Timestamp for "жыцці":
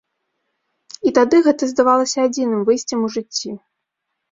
3.19-3.57